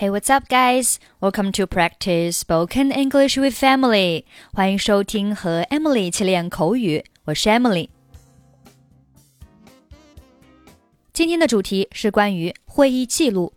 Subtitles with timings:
[0.00, 1.00] Hey, what's up, guys?
[1.20, 4.22] Welcome to practice spoken English with Emily.
[4.52, 7.04] 欢迎收听和 Emily 一起练口语。
[7.24, 7.88] 我是 Emily。
[11.12, 13.52] 今天的主题是关于会议记录。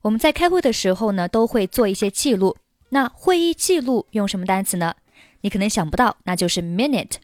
[0.00, 2.56] 我们在开会的时候呢，都会做一些记录。
[2.88, 4.96] 那会议记录用什么单词呢？
[5.42, 7.18] 你可能想不到，那就是 minute。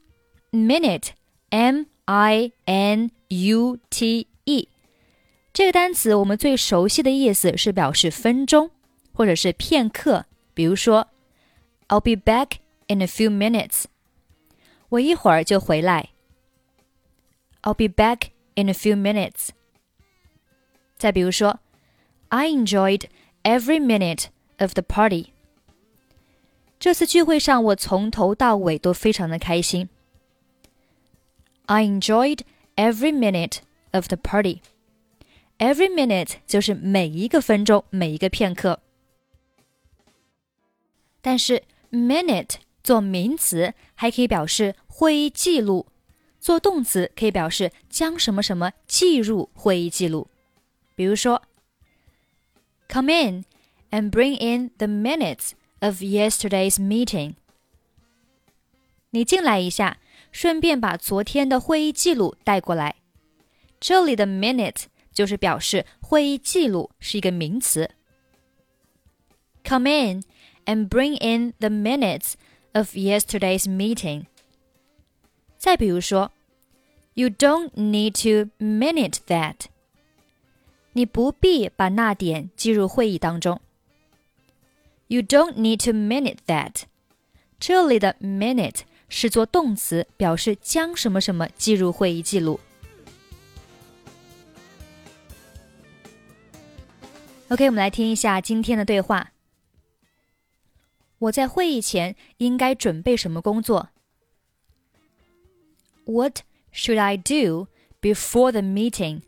[0.53, 4.69] minute，m i n u t e。
[5.54, 8.72] 这个单词我们最熟悉的意思是表示分钟
[9.12, 11.08] 或者是片刻，比如说，
[11.88, 12.58] I'll be back
[12.88, 13.86] in a few minutes。
[14.90, 16.10] 我一会儿就回来。
[17.62, 19.50] I'll be back in a few minutes。
[20.98, 21.60] 再比如说，
[22.30, 23.06] I enjoyed
[23.44, 25.34] every minute of the party。
[26.80, 29.90] 这次聚会上我从头到尾都非常的开心。
[31.66, 32.40] I enjoyed
[32.78, 33.58] every minute
[33.92, 34.62] of the party。
[35.58, 38.80] Every minute 就是每一个分钟，每一个片刻。
[41.22, 45.88] 但是 minute 做名词还可以表示会议记录，
[46.40, 50.30] 做动词可以表示将什么什么记入会议记录。
[50.96, 51.42] 比如说，
[52.88, 53.44] Come in
[53.92, 57.34] and bring in the minutes of yesterday's meeting。
[59.10, 59.98] 你进来一下，
[60.32, 62.96] 顺便把昨天的会议记录带过来。
[63.82, 64.84] 这里的 minute。
[65.14, 67.90] 就是表示会议记录是一个名词。
[69.64, 70.24] Come in
[70.66, 72.34] and bring in the minutes
[72.74, 74.26] of yesterday's meeting。
[75.58, 76.32] 再比如说，
[77.14, 79.66] You don't need to minute that。
[80.94, 83.62] 你不必把那点记入会议当中。
[85.08, 86.84] You don't need to minute that。
[87.60, 92.60] 这里的 minute 是做动词，表示将什么什么记入会议记录。
[97.54, 99.32] OK，我们来听一下今天的对话。
[101.18, 103.90] 我在会议前应该准备什么工作？
[106.06, 106.42] What
[106.72, 107.68] should I do
[108.02, 109.22] before the meeting？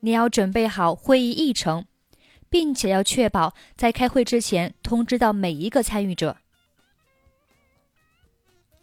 [0.00, 1.86] 你要准备好会议议程，
[2.48, 6.36] 并且要确保在开会之前通知到每一个参与者。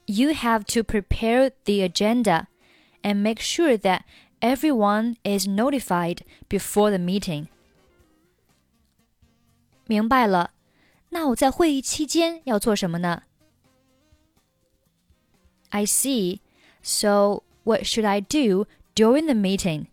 [0.05, 2.47] You have to prepare the agenda
[3.03, 4.01] and make sure that
[4.43, 7.47] everyone is notified before the meeting.
[9.85, 10.51] 明白了，
[11.09, 13.23] 那我在会议期间要做什么呢？
[15.69, 16.39] I see.
[16.81, 19.87] So what should I do during the meeting?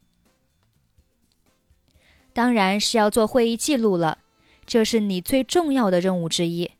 [2.33, 4.19] 当然是要做会议记录了，
[4.67, 6.71] 这是你最重要的任务之一。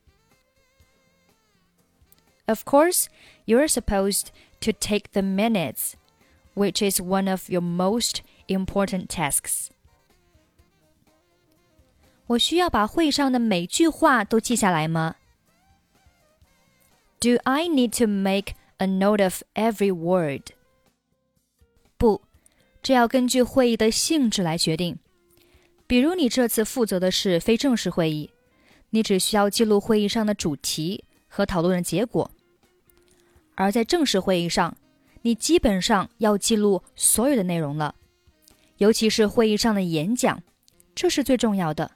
[2.47, 3.07] Of course,
[3.47, 4.27] you're supposed
[4.61, 5.95] to take the minutes
[6.55, 9.69] which is one of your most important tasks.
[12.29, 15.17] 我需要把会上的每句话都记下来吗？
[17.21, 20.53] Do I need to make a note of every word？
[21.97, 22.23] 不，
[22.83, 24.99] 这要根据会议的性质来决定。
[25.87, 28.31] 比如你这次负责的是非正式会议，
[28.91, 32.29] 你只需要记录会议上的主题和讨论的结果；
[33.55, 34.77] 而在正式会议上，
[35.23, 37.95] 你基本上要记录所有的内容了，
[38.79, 40.43] 尤其是会议上的演讲，
[40.95, 41.93] 这是最重要的。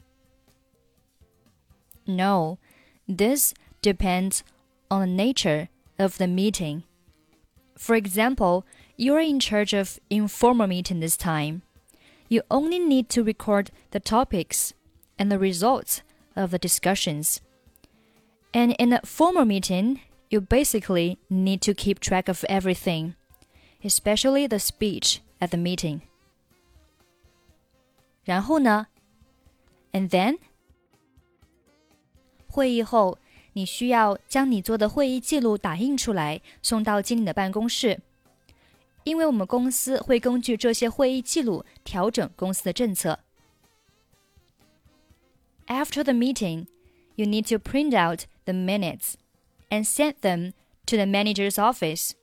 [2.07, 2.59] No,
[3.07, 4.41] this depends
[4.89, 6.83] on the nature of the meeting.
[7.77, 8.65] For example,
[8.97, 11.63] you are in charge of informal meeting this time.
[12.29, 14.71] You only need to record the topics
[15.17, 15.99] and the results
[16.35, 17.41] of the discussions.
[18.53, 23.15] And in a formal meeting, you basically need to keep track of everything,
[23.83, 26.01] especially the speech at the meeting.
[28.25, 28.87] 然后呢？
[29.93, 30.39] And then？
[32.47, 33.19] 会议后，
[33.55, 38.01] 你需要将你做的会议记录打印出来，送到经理的办公室。
[39.05, 43.21] 因为我们公司会根据这些会议记录调整公司的政策。
[45.67, 46.67] After the meeting,
[47.15, 49.15] you need to print out the minutes
[49.75, 50.53] and send them
[50.87, 52.15] to the manager's office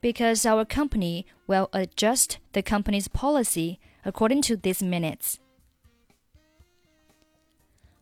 [0.00, 5.36] because our company will adjust the company's policy according to these minutes.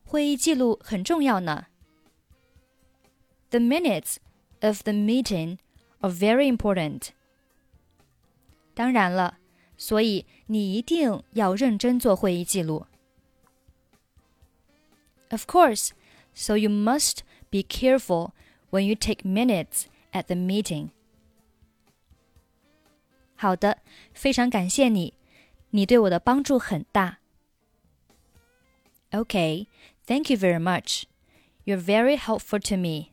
[0.05, 1.67] 会议记录很重要呢。
[3.51, 4.17] The minutes
[4.61, 5.59] of the meeting
[6.01, 7.11] are very important.
[8.75, 9.39] 当然了，
[9.77, 12.87] 所以你一定要认真做会议记录。
[15.31, 15.91] Of course,
[16.35, 17.19] so you must
[17.51, 18.31] be careful
[18.75, 20.91] when you take minutes at the meeting.
[23.37, 23.79] 好的，
[24.13, 25.15] 非常感谢你，
[25.71, 27.19] 你对我的帮助很大。
[29.13, 29.67] Okay,
[30.07, 31.05] thank you very much.
[31.65, 33.13] You're very helpful to me.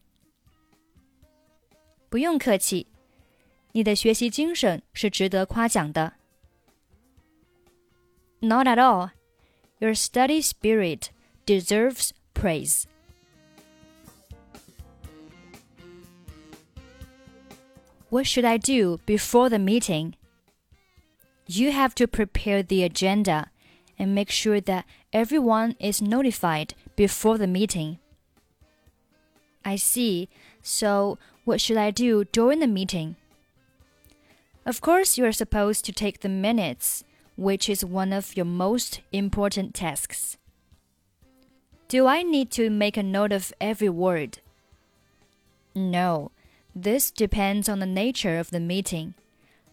[2.10, 2.88] 不用客气，
[3.72, 6.14] 你的学习精神是值得夸奖的。
[8.40, 9.12] Not at all.
[9.80, 11.10] Your study spirit
[11.46, 12.84] deserves praise.
[18.13, 20.17] What should I do before the meeting?
[21.47, 23.51] You have to prepare the agenda
[23.99, 27.99] and make sure that everyone is notified before the meeting.
[29.65, 30.29] I see.
[30.61, 31.17] So,
[31.47, 33.17] what should I do during the meeting?
[34.67, 37.05] Of course, you are supposed to take the minutes,
[37.37, 40.37] which is one of your most important tasks.
[41.89, 44.41] Do I need to make a note of every word?
[45.75, 46.31] No,
[46.75, 49.15] this depends on the nature of the meeting.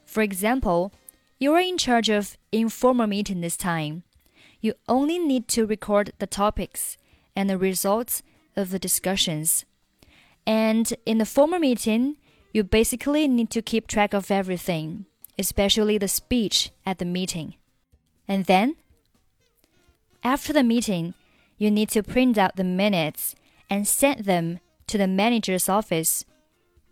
[0.05, 0.91] For example,
[1.39, 4.03] you are in charge of informal meeting this time.
[4.61, 6.97] You only need to record the topics
[7.35, 8.23] and the results
[8.55, 9.65] of the discussions.
[10.45, 12.17] And in the formal meeting,
[12.51, 15.05] you basically need to keep track of everything,
[15.37, 17.55] especially the speech at the meeting.
[18.27, 18.75] And then,
[20.23, 21.13] after the meeting,
[21.57, 23.35] you need to print out the minutes
[23.69, 26.25] and send them to the manager's office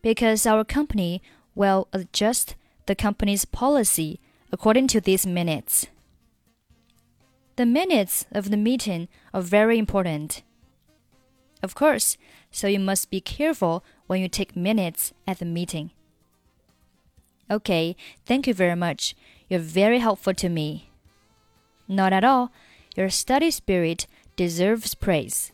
[0.02, 1.22] because our company
[1.56, 2.56] will adjust
[2.86, 4.20] the company's policy
[4.52, 5.88] according to these minutes.
[7.58, 10.44] The minutes of the meeting are very important.
[11.64, 12.18] Of course,
[12.52, 15.92] so you must be careful when you take minutes at the meeting.
[17.50, 17.96] Okay,
[18.26, 19.16] thank you very much.
[19.50, 20.92] You're very helpful to me.
[21.88, 22.52] Not at all.
[22.96, 24.06] Your study spirit
[24.36, 25.52] deserves praise.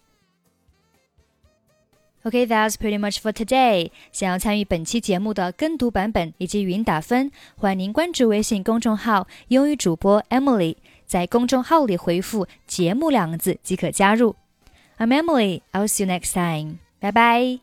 [2.26, 3.92] Okay, that's pretty much for today.
[4.14, 10.78] 想要参与本期节目的跟读版本以及语音打分，欢迎您关注微信公众号“英语主播 Emily”。
[11.06, 14.36] 在公众号里回复“节目”两个字即可加入。
[14.98, 15.62] I'm Emily.
[15.74, 16.78] I'll see you next time.
[17.02, 17.63] Bye bye.